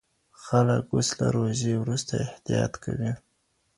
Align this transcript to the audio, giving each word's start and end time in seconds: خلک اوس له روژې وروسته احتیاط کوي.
خلک 0.43 0.83
اوس 0.93 1.09
له 1.19 1.27
روژې 1.35 1.73
وروسته 1.77 2.13
احتیاط 2.25 2.73
کوي. 2.83 3.11